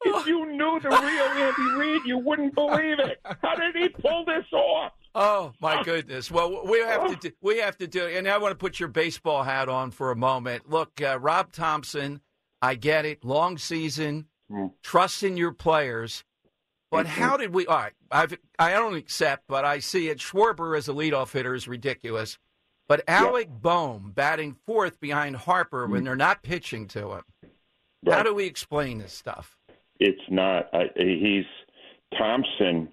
If 0.03 0.27
you 0.27 0.45
knew 0.51 0.79
the 0.81 0.89
real 0.89 0.99
Andy 0.99 1.71
Reid, 1.79 2.01
you 2.05 2.17
wouldn't 2.17 2.53
believe 2.55 2.99
it. 2.99 3.21
How 3.41 3.55
did 3.55 3.75
he 3.75 3.87
pull 3.89 4.25
this 4.25 4.45
off? 4.51 4.91
Oh 5.15 5.53
my 5.60 5.81
goodness! 5.86 6.29
Well, 6.29 6.65
we 6.65 6.79
have 6.79 7.10
to 7.10 7.15
do, 7.15 7.36
we 7.41 7.57
have 7.60 7.77
to 7.77 7.88
do, 7.88 8.05
and 8.05 8.27
I 8.27 8.38
want 8.38 8.51
to 8.51 8.55
put 8.57 8.79
your 8.79 8.89
baseball 8.89 9.43
hat 9.43 9.69
on 9.69 9.89
for 9.91 10.12
a 10.12 10.15
moment. 10.15 10.69
Look, 10.69 11.01
uh, 11.01 11.17
Rob 11.19 11.51
Thomson, 11.51 12.19
I 12.62 12.75
get 12.75 13.05
it, 13.05 13.24
long 13.25 13.57
season, 13.57 14.27
Mm. 14.51 14.74
trust 14.84 15.24
in 15.24 15.38
your 15.38 15.51
players, 15.53 16.24
but 16.91 17.07
how 17.07 17.36
did 17.38 17.51
we? 17.53 17.65
All 17.65 17.77
right, 17.77 17.93
I've, 18.12 18.38
I 18.60 18.74
don't 18.74 18.95
accept, 18.95 19.45
but 19.48 19.65
I 19.65 19.79
see 19.79 20.10
it. 20.10 20.19
Schwarber 20.19 20.77
as 20.77 20.88
a 20.88 20.93
leadoff 20.93 21.31
hitter 21.31 21.55
is 21.55 21.67
ridiculous, 21.67 22.38
but 22.88 23.03
Alec 23.07 23.50
Bohm 23.50 24.12
batting 24.13 24.55
fourth 24.67 25.00
behind 25.00 25.36
Harper 25.38 25.88
when 25.88 26.03
they're 26.03 26.15
not 26.15 26.43
pitching 26.43 26.88
to 26.89 27.13
him. 27.13 27.24
How 28.07 28.22
do 28.22 28.36
we 28.36 28.45
explain 28.45 29.00
this 29.00 29.13
stuff? 29.13 29.57
It's 30.00 30.22
not. 30.29 30.69
I, 30.74 30.89
he's 30.95 31.45
Thomson. 32.15 32.89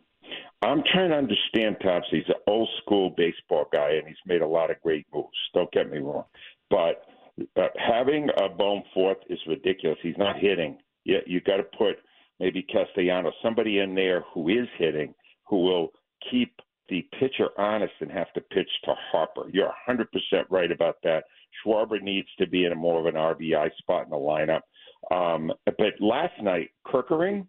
I'm 0.63 0.83
trying 0.93 1.11
to 1.11 1.17
understand 1.17 1.77
Thomson. 1.83 2.19
He's 2.19 2.29
an 2.29 2.41
old 2.47 2.69
school 2.83 3.11
baseball 3.17 3.67
guy, 3.73 3.93
and 3.93 4.07
he's 4.07 4.17
made 4.27 4.43
a 4.43 4.47
lot 4.47 4.71
of 4.71 4.81
great 4.81 5.07
moves. 5.13 5.29
Don't 5.55 5.71
get 5.73 5.91
me 5.91 5.99
wrong, 5.99 6.25
but 6.71 7.05
uh, 7.57 7.69
having 7.77 8.29
a 8.37 8.49
Bohm 8.49 8.83
fourth 8.95 9.19
is 9.29 9.39
ridiculous. 9.47 9.99
He's 10.03 10.19
not 10.19 10.39
hitting. 10.39 10.79
You, 11.05 11.19
you 11.27 11.41
got 11.41 11.57
to 11.57 11.65
put 11.77 11.97
maybe 12.39 12.63
Castellano, 12.63 13.33
somebody 13.43 13.79
in 13.79 13.95
there 13.95 14.25
who 14.33 14.49
is 14.49 14.69
hitting, 14.79 15.15
who 15.49 15.63
will 15.63 15.89
keep 16.31 16.55
the 16.89 17.07
pitcher 17.19 17.49
honest 17.59 17.93
and 18.01 18.11
have 18.11 18.33
to 18.35 18.41
pitch 18.41 18.69
to 18.85 18.95
Harper. 19.11 19.49
You're 19.53 19.73
100% 19.89 20.07
right 20.51 20.71
about 20.71 20.97
that. 21.05 21.25
Schwarber 21.65 22.01
needs 22.01 22.29
to 22.39 22.47
be 22.47 22.65
in 22.65 22.73
a 22.73 22.77
more 22.77 23.01
of 23.01 23.07
an 23.07 23.15
RBI 23.15 23.71
spot 23.79 24.05
in 24.05 24.11
the 24.11 24.17
lineup. 24.17 24.61
Um, 25.11 25.53
but 25.65 25.95
last 26.01 26.35
night, 26.43 26.71
Kerkering, 26.87 27.47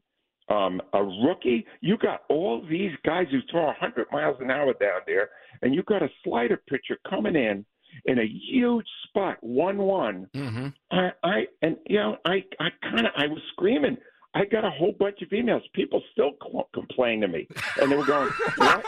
um, 0.50 0.82
a 0.94 1.04
rookie, 1.04 1.66
you 1.82 1.98
got 1.98 2.24
all 2.30 2.66
these 2.70 2.92
guys 3.06 3.28
who 3.32 3.40
throw 3.50 3.66
100 3.66 4.08
miles 4.12 4.38
an 4.40 4.52
hour 4.52 4.74
down 4.74 5.02
there, 5.08 5.30
and 5.62 5.74
you 5.74 5.84
got 5.84 6.04
a 6.04 6.10
slider 6.24 6.62
pitcher 6.68 6.98
coming 7.10 7.36
in 7.36 7.66
in 8.06 8.20
a 8.20 8.26
huge 8.26 8.88
spot, 9.08 9.38
one-one. 9.42 10.28
Mm-hmm. 10.36 10.68
I, 10.92 11.12
I 11.24 11.48
and 11.62 11.78
you 11.88 12.00
know, 12.00 12.18
I, 12.26 12.44
I 12.60 12.70
kind 12.82 13.06
of, 13.08 13.14
I 13.16 13.28
was 13.28 13.40
screaming. 13.54 13.98
I 14.34 14.46
got 14.46 14.66
a 14.66 14.72
whole 14.72 14.94
bunch 14.94 15.22
of 15.22 15.30
emails. 15.30 15.62
People 15.74 16.02
still 16.12 16.32
cl- 16.42 16.70
complain 16.74 17.22
to 17.22 17.28
me, 17.28 17.48
and 17.80 17.92
they 17.92 17.96
were 17.96 18.06
going, 18.06 18.30
"What?" 18.58 18.84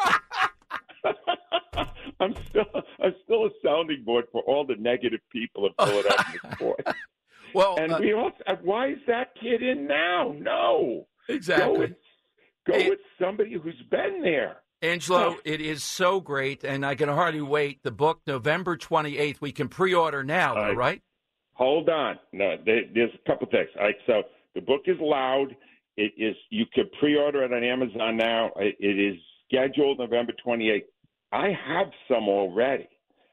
I'm 2.20 2.34
still, 2.50 2.66
I'm 3.04 3.14
still 3.26 3.46
a 3.46 3.50
sounding 3.64 4.04
board 4.04 4.26
for 4.32 4.42
all 4.44 4.66
the 4.66 4.76
negative 4.76 5.20
people 5.32 5.68
of 5.68 5.74
Philadelphia 5.78 6.40
sports. 6.54 6.92
Well, 7.54 7.78
And 7.80 7.94
uh, 7.94 8.00
we 8.02 8.12
also, 8.12 8.36
why 8.64 8.90
is 8.90 8.98
that 9.08 9.34
kid 9.42 9.64
in 9.64 9.88
now? 9.88 10.36
No, 10.38 11.08
go 11.28 11.34
exactly. 11.34 11.80
with, 11.80 11.92
go 12.68 12.90
with 12.90 13.00
somebody 13.20 13.54
who's 13.54 13.82
been 13.90 14.22
there. 14.22 14.58
Angelo, 14.82 15.38
it 15.46 15.62
is 15.62 15.84
so 15.84 16.20
great, 16.20 16.64
and 16.64 16.86
I 16.86 16.96
can 16.96 17.10
hardly 17.10 17.42
wait. 17.42 17.82
The 17.84 17.92
book, 17.92 18.22
November 18.28 18.78
28th, 18.78 19.42
we 19.42 19.52
can 19.52 19.68
pre 19.68 19.94
order 19.94 20.24
now, 20.24 20.74
right? 20.74 21.02
Hold 21.54 21.90
on. 21.90 22.20
No, 22.34 22.56
there, 22.66 22.82
there's 22.94 23.12
a 23.14 23.30
couple 23.30 23.48
things. 23.50 23.70
All 23.80 23.86
right, 23.86 23.96
so 24.06 24.24
the 24.54 24.62
book 24.62 24.82
is 24.86 24.98
loud. 25.00 25.56
It 25.98 26.14
is. 26.18 26.36
You 26.50 26.66
could 26.74 26.92
pre-order 27.00 27.44
it 27.44 27.54
on 27.54 27.64
Amazon 27.64 28.18
now. 28.18 28.52
It, 28.58 28.76
it 28.80 29.00
is 29.00 29.16
scheduled 29.48 30.00
November 30.00 30.34
28th. 30.46 30.84
I 31.32 31.48
have 31.68 31.88
some 32.10 32.28
already, 32.28 32.88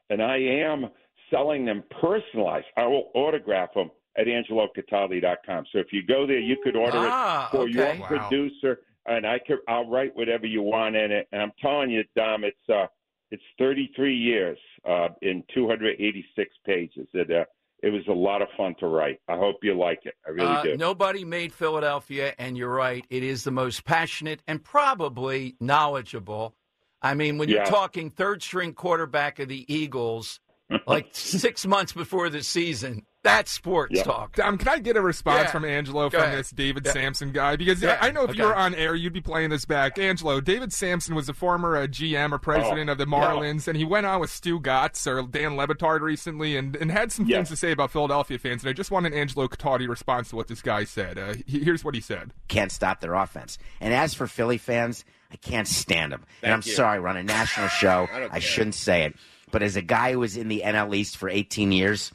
and 0.09 0.21
I 0.21 0.37
am 0.37 0.89
selling 1.29 1.65
them 1.65 1.83
personalized. 2.01 2.65
I 2.77 2.85
will 2.85 3.11
autograph 3.13 3.73
them 3.73 3.91
at 4.17 4.27
angelocataldi.com. 4.27 5.65
So 5.71 5.79
if 5.79 5.87
you 5.91 6.03
go 6.03 6.25
there, 6.27 6.39
you 6.39 6.57
could 6.63 6.75
order 6.75 6.97
Ah, 7.07 7.47
it 7.47 7.51
for 7.51 7.63
okay. 7.63 7.71
your 7.71 7.95
Wow. 7.95 8.07
producer, 8.07 8.79
and 9.05 9.25
I 9.25 9.39
could. 9.39 9.59
I'll 9.67 9.89
write 9.89 10.15
whatever 10.15 10.45
you 10.45 10.61
want 10.61 10.95
in 10.95 11.11
it. 11.11 11.27
And 11.31 11.41
I'm 11.41 11.51
telling 11.61 11.89
you, 11.89 12.03
Dom, 12.15 12.43
it's 12.43 12.69
uh, 12.69 12.87
it's 13.31 13.43
33 13.57 14.15
years 14.15 14.57
uh, 14.87 15.09
in 15.21 15.43
286 15.53 16.49
pages. 16.65 17.07
It 17.13 17.31
uh, 17.31 17.45
it 17.81 17.89
was 17.89 18.03
a 18.07 18.13
lot 18.13 18.41
of 18.41 18.47
fun 18.55 18.75
to 18.79 18.87
write. 18.87 19.19
I 19.27 19.35
hope 19.35 19.57
you 19.63 19.73
like 19.77 19.99
it. 20.03 20.13
I 20.25 20.29
really 20.29 20.47
Uh, 20.47 20.63
do. 20.63 20.77
nobody 20.77 21.25
made 21.25 21.51
Philadelphia, 21.51 22.33
and 22.37 22.57
you're 22.57 22.73
right. 22.73 23.05
It 23.09 23.23
is 23.23 23.43
the 23.43 23.51
most 23.51 23.83
passionate 23.83 24.41
and 24.47 24.63
probably 24.63 25.55
knowledgeable. 25.59 26.55
I 27.01 27.13
mean, 27.15 27.37
when 27.37 27.49
you're 27.49 27.65
talking 27.65 28.09
third 28.09 28.41
string 28.41 28.73
quarterback 28.73 29.39
of 29.39 29.49
the 29.49 29.65
Eagles, 29.73 30.39
like 30.87 31.07
six 31.11 31.65
months 31.65 31.91
before 31.91 32.29
the 32.29 32.41
season, 32.41 33.05
that's 33.23 33.51
sports 33.51 33.93
Yeah. 33.95 34.03
talk. 34.03 34.35
Dom, 34.35 34.57
can 34.57 34.67
I 34.67 34.79
get 34.79 34.97
a 34.97 35.01
response 35.01 35.45
Yeah. 35.45 35.51
from 35.51 35.65
Angelo 35.65 36.09
Go 36.09 36.17
from 36.19 36.27
ahead. 36.27 36.39
this 36.39 36.51
David 36.51 36.85
Yeah. 36.85 36.91
Samson 36.91 37.31
guy? 37.31 37.55
Because 37.55 37.81
Yeah. 37.81 37.97
I 38.01 38.07
I 38.07 38.11
know 38.11 38.23
if 38.25 38.35
you 38.35 38.43
Okay. 38.43 38.49
were 38.49 38.55
on 38.55 38.75
air, 38.75 38.93
you'd 38.95 39.13
be 39.13 39.21
playing 39.21 39.49
this 39.49 39.65
back. 39.65 39.97
Angelo, 39.97 40.41
David 40.41 40.71
Samson 40.73 41.15
was 41.15 41.29
a 41.29 41.33
former 41.33 41.75
uh, 41.77 41.87
GM 41.87 42.33
or 42.33 42.37
president 42.37 42.89
Oh, 42.89 42.93
of 42.93 42.97
the 42.97 43.05
Marlins, 43.05 43.67
and 43.67 43.77
he 43.77 43.85
went 43.85 44.05
on 44.05 44.19
with 44.19 44.29
Stugotz 44.29 45.07
or 45.07 45.21
Dan 45.25 45.55
Le 45.55 45.67
Batard 45.67 46.01
recently 46.01 46.57
and, 46.57 46.75
and 46.75 46.91
had 46.91 47.11
some 47.11 47.25
Yeah. 47.25 47.37
things 47.37 47.49
to 47.49 47.55
say 47.55 47.71
about 47.71 47.91
Philadelphia 47.91 48.37
fans. 48.37 48.63
And 48.63 48.69
I 48.69 48.73
just 48.73 48.91
want 48.91 49.05
an 49.05 49.13
Angelo 49.13 49.47
Cataldi 49.47 49.87
response 49.87 50.29
to 50.29 50.35
what 50.35 50.47
this 50.47 50.61
guy 50.61 50.83
said. 50.83 51.17
Uh, 51.17 51.33
he- 51.47 51.63
here's 51.63 51.83
what 51.83 51.95
he 51.95 52.01
said. 52.01 52.31
can't 52.49 52.71
stop 52.71 52.99
their 53.01 53.13
offense. 53.15 53.57
And 53.81 53.93
as 53.93 54.13
for 54.13 54.27
Philly 54.27 54.57
fans, 54.57 55.05
I 55.31 55.37
can't 55.37 55.67
stand 55.67 56.11
them. 56.11 56.25
and 56.43 56.53
I'm 56.53 56.61
sorry, 56.61 56.99
we're 56.99 57.07
on 57.07 57.17
a 57.17 57.23
national 57.23 57.69
show. 57.69 58.07
I, 58.31 58.39
shouldn't 58.39 58.75
say 58.75 59.03
it. 59.03 59.15
But 59.51 59.63
as 59.63 59.75
a 59.75 59.81
guy 59.81 60.11
who 60.11 60.19
was 60.19 60.35
in 60.37 60.49
the 60.49 60.61
NL 60.63 60.93
East 60.93 61.17
for 61.17 61.29
18 61.29 61.71
years, 61.71 62.11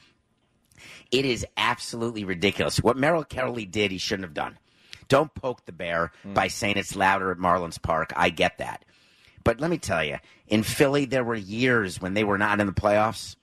it 1.11 1.25
is 1.25 1.47
absolutely 1.57 2.25
ridiculous. 2.25 2.81
What 2.81 2.97
Merrill 2.97 3.25
Kelly 3.25 3.65
did, 3.65 3.91
he 3.91 3.99
shouldn't 3.99 4.27
have 4.27 4.35
done. 4.35 4.59
Don't 5.09 5.35
poke 5.35 5.65
the 5.65 5.73
bear 5.73 6.13
hmm. 6.23 6.35
by 6.35 6.49
saying 6.49 6.77
it's 6.77 6.95
louder 6.95 7.31
at 7.31 7.39
Marlins 7.39 7.81
Park. 7.81 8.13
I 8.15 8.31
get 8.31 8.59
that. 8.59 8.85
But 9.43 9.61
let 9.61 9.71
me 9.71 9.79
tell 9.79 10.05
you, 10.05 10.19
in 10.49 10.63
Philly, 10.63 11.07
there 11.07 11.25
were 11.25 11.35
years 11.35 12.01
when 12.01 12.15
they 12.15 12.25
were 12.25 12.37
not 12.37 12.61
in 12.61 12.67
the 12.67 12.73
playoffs, 12.73 13.37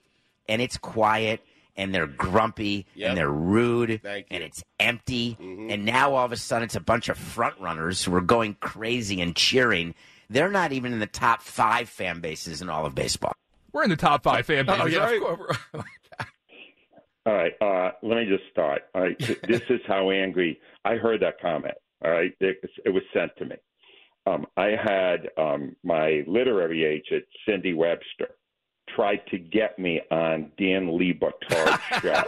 and 0.47 0.61
it's 0.61 0.77
quiet, 0.77 1.41
and 1.75 1.95
they're 1.95 2.05
grumpy, 2.05 2.85
and 3.01 3.17
they're 3.17 3.29
rude, 3.29 4.01
and 4.03 4.43
it's 4.43 4.63
empty. 4.79 5.35
Mm-hmm. 5.41 5.71
And 5.71 5.85
now 5.85 6.13
all 6.13 6.25
of 6.25 6.31
a 6.31 6.37
sudden, 6.37 6.65
it's 6.65 6.75
a 6.75 6.79
bunch 6.81 7.09
of 7.09 7.17
front 7.17 7.59
runners 7.59 8.03
who 8.03 8.13
are 8.13 8.21
going 8.21 8.55
crazy 8.59 9.19
and 9.19 9.35
cheering. 9.35 9.95
They're 10.29 10.51
not 10.51 10.73
even 10.73 10.93
in 10.93 10.99
the 10.99 11.07
top 11.07 11.41
five 11.41 11.89
fan 11.89 12.19
bases 12.19 12.61
in 12.61 12.69
all 12.69 12.85
of 12.85 12.93
baseball. 12.93 13.33
We're 13.71 13.83
in 13.83 13.89
the 13.89 13.95
top 13.95 14.23
five 14.23 14.45
fan 14.45 14.69
oh, 14.69 14.83
bases, 14.83 14.99
Oh, 14.99 15.09
yeah, 15.09 15.35
right? 15.73 15.85
All 17.25 17.33
right. 17.33 17.53
Uh, 17.59 17.91
let 18.03 18.17
me 18.17 18.25
just 18.25 18.49
start. 18.51 18.83
All 18.93 19.01
right. 19.01 19.17
this 19.47 19.61
is 19.69 19.81
how 19.87 20.11
angry 20.11 20.59
I 20.83 20.95
heard 20.95 21.21
that 21.21 21.39
comment. 21.41 21.75
All 22.03 22.11
right. 22.11 22.31
It, 22.39 22.57
it 22.85 22.89
was 22.89 23.03
sent 23.13 23.35
to 23.37 23.45
me. 23.45 23.55
Um, 24.27 24.45
I 24.57 24.75
had 24.81 25.29
um, 25.37 25.75
my 25.83 26.23
literary 26.27 26.83
agent, 26.83 27.25
Cindy 27.47 27.73
Webster, 27.73 28.29
tried 28.95 29.21
to 29.29 29.37
get 29.37 29.77
me 29.77 30.01
on 30.11 30.51
Dan 30.57 30.91
Le 30.91 31.13
Batard's 31.13 31.83
show. 32.01 32.23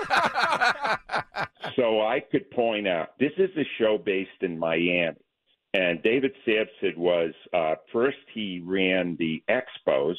so 1.76 2.02
I 2.02 2.20
could 2.20 2.50
point 2.52 2.88
out 2.88 3.10
this 3.20 3.32
is 3.38 3.50
a 3.58 3.66
show 3.80 3.98
based 4.04 4.42
in 4.42 4.58
Miami. 4.58 5.18
And 5.74 6.02
David 6.02 6.32
Samson 6.46 7.00
was 7.00 7.34
uh, 7.54 7.76
first, 7.92 8.18
he 8.34 8.62
ran 8.66 9.16
the 9.20 9.44
Expos, 9.50 10.16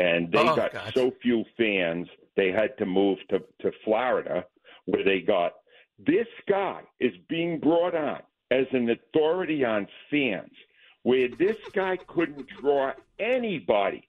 and 0.00 0.30
they 0.32 0.38
Oh, 0.38 0.56
got 0.56 0.72
God. 0.72 0.92
so 0.94 1.12
few 1.22 1.44
fans 1.56 2.08
they 2.36 2.50
had 2.50 2.76
to 2.78 2.86
move 2.86 3.18
to, 3.30 3.40
to 3.60 3.70
Florida, 3.84 4.44
where 4.86 5.04
they 5.04 5.20
got 5.20 5.52
this 5.98 6.26
guy 6.48 6.80
is 7.00 7.12
being 7.28 7.58
brought 7.60 7.94
on 7.94 8.20
as 8.50 8.66
an 8.72 8.88
authority 8.90 9.64
on 9.64 9.86
fans, 10.10 10.52
where 11.02 11.28
this 11.38 11.56
guy 11.72 11.96
couldn't 12.06 12.46
draw 12.60 12.92
anybody. 13.18 14.08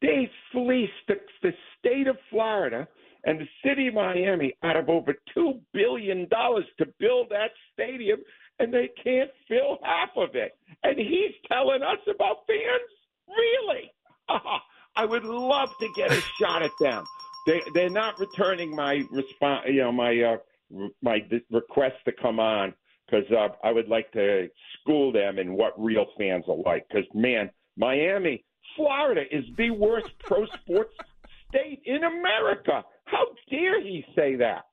They 0.00 0.30
fleeced 0.52 0.92
the, 1.08 1.16
the 1.42 1.52
state 1.78 2.06
of 2.06 2.16
Florida 2.30 2.86
and 3.24 3.40
the 3.40 3.48
city 3.64 3.88
of 3.88 3.94
Miami 3.94 4.54
out 4.62 4.76
of 4.76 4.88
over 4.88 5.14
$2 5.36 5.60
billion 5.72 6.28
to 6.28 6.86
build 6.98 7.28
that 7.30 7.50
stadium, 7.72 8.20
and 8.58 8.72
they 8.72 8.88
can't 9.02 9.30
fill 9.48 9.78
half 9.82 10.10
of 10.16 10.34
it. 10.34 10.56
And 10.82 10.98
he's 10.98 11.34
telling 11.48 11.82
us 11.82 11.98
about 12.12 12.38
fans? 12.46 12.90
Really? 13.28 13.90
Ah, 14.28 14.62
I 14.96 15.04
would 15.04 15.24
love 15.24 15.70
to 15.80 15.88
get 15.96 16.12
a 16.12 16.20
shot 16.40 16.62
at 16.62 16.70
them. 16.80 17.04
They, 17.46 17.62
they're 17.74 17.90
not 17.90 18.18
returning 18.18 18.74
my 18.74 19.02
response, 19.10 19.66
you 19.66 19.82
know, 19.82 19.92
my 19.92 20.20
uh, 20.20 20.86
my 21.02 21.18
request 21.50 21.96
to 22.04 22.12
come 22.20 22.38
on 22.38 22.72
because 23.06 23.24
uh, 23.30 23.48
I 23.66 23.72
would 23.72 23.88
like 23.88 24.10
to 24.12 24.48
school 24.80 25.12
them 25.12 25.38
in 25.38 25.54
what 25.54 25.72
real 25.76 26.06
fans 26.16 26.44
are 26.48 26.56
like. 26.56 26.86
Because 26.88 27.06
man, 27.14 27.50
Miami, 27.76 28.44
Florida 28.76 29.22
is 29.30 29.44
the 29.56 29.70
worst 29.70 30.08
pro 30.20 30.46
sports 30.60 30.94
state 31.48 31.82
in 31.84 32.04
America. 32.04 32.84
How 33.04 33.26
dare 33.50 33.82
he 33.82 34.04
say 34.14 34.36
that? 34.36 34.64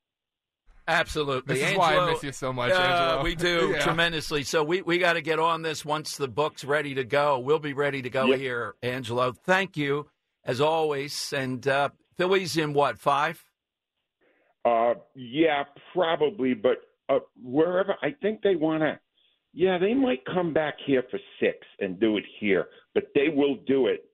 Absolutely. 0.90 1.54
This 1.56 1.58
is 1.64 1.64
Angelo, 1.66 1.80
why 1.80 1.98
I 1.98 2.12
miss 2.12 2.24
you 2.24 2.32
so 2.32 2.52
much, 2.52 2.72
uh, 2.72 2.76
Angelo. 2.76 3.24
we 3.24 3.36
do 3.36 3.72
Yeah. 3.76 3.82
tremendously. 3.84 4.44
So 4.44 4.64
we, 4.64 4.82
we 4.82 4.98
got 4.98 5.14
to 5.14 5.22
get 5.22 5.38
on 5.40 5.62
this 5.62 5.86
once 5.86 6.18
the 6.18 6.28
book's 6.28 6.64
ready 6.66 6.96
to 6.96 7.04
go. 7.04 7.38
We'll 7.40 7.60
be 7.60 7.74
ready 7.74 8.02
to 8.02 8.10
go 8.10 8.26
Yep. 8.28 8.40
here, 8.40 8.74
Angelo. 8.82 9.32
Thank 9.32 9.78
you, 9.78 10.08
as 10.44 10.60
always. 10.60 11.32
And 11.32 11.68
uh, 11.68 11.90
Philly's 12.18 12.58
in 12.58 12.74
what, 12.74 12.98
five? 13.00 13.44
Uh, 14.66 14.96
yeah, 15.16 15.64
probably, 15.94 16.54
but 16.54 16.78
uh, 17.08 17.20
wherever 17.42 17.96
I 18.02 18.10
think 18.22 18.42
they 18.42 18.56
want 18.56 18.82
to. 18.82 19.00
Yeah, 19.54 19.78
they 19.80 19.94
might 19.96 20.24
come 20.26 20.54
back 20.54 20.76
here 20.86 21.04
for 21.10 21.20
six 21.40 21.58
and 21.80 22.00
do 22.00 22.18
it 22.18 22.24
here, 22.40 22.68
but 22.94 23.06
they 23.16 23.30
will 23.34 23.56
do 23.66 23.88
it 23.88 24.06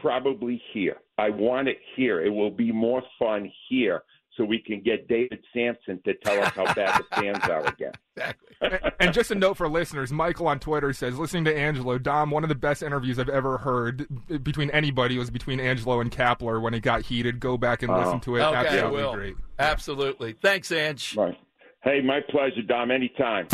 probably 0.00 0.62
here. 0.72 0.96
I 1.18 1.30
want 1.30 1.68
it 1.68 1.78
here. 1.96 2.24
It 2.24 2.30
will 2.30 2.50
be 2.50 2.72
more 2.72 3.02
fun 3.18 3.50
here, 3.68 4.02
so 4.38 4.44
we 4.44 4.58
can 4.58 4.80
get 4.82 5.06
David 5.08 5.40
Samson 5.52 6.00
to 6.06 6.14
tell 6.14 6.42
us 6.42 6.52
how 6.54 6.72
bad 6.72 7.02
the 7.10 7.16
fans 7.16 7.44
are 7.44 7.66
again. 7.66 7.92
Exactly. 8.16 8.48
And- 8.60 8.92
and 9.00 9.14
just 9.14 9.30
a 9.30 9.34
note 9.36 9.56
for 9.58 9.68
listeners, 9.68 10.10
Michael 10.10 10.48
on 10.48 10.58
Twitter 10.58 10.92
says, 10.92 11.16
listening 11.18 11.44
to 11.44 11.56
Angelo, 11.56 11.98
Dom, 11.98 12.30
one 12.32 12.42
of 12.42 12.48
the 12.48 12.56
best 12.56 12.82
interviews 12.82 13.16
I've 13.20 13.28
ever 13.28 13.58
heard 13.58 14.08
between 14.42 14.70
anybody 14.70 15.16
was 15.18 15.30
between 15.30 15.60
Angelo 15.60 16.00
and 16.00 16.10
Kapler 16.10 16.60
when 16.60 16.74
it 16.74 16.80
got 16.80 17.02
heated. 17.02 17.38
Go 17.38 17.56
back 17.58 17.82
and 17.82 17.90
Oh. 17.92 17.98
listen 17.98 18.18
to 18.20 18.36
it. 18.36 18.40
Okay, 18.42 18.56
Absolutely 18.56 18.90
will. 19.02 19.14
great. 19.14 19.36
Absolutely. 19.60 20.32
Thanks, 20.42 20.72
Ange. 20.72 21.14
Right. 21.16 21.38
Hey, 21.84 22.00
my 22.00 22.18
pleasure, 22.28 22.62
Dom. 22.62 22.90
Anytime. 22.90 23.46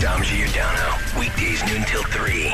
Dom 0.00 0.22
Giordano. 0.24 0.96
Weekdays 1.20 1.64
noon 1.66 1.82
till 1.84 2.02
3. 2.04 2.48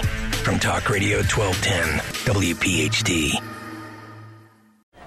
From 0.44 0.58
Talk 0.58 0.90
Radio 0.90 1.22
1210. 1.22 2.00
WPHT. 2.34 3.59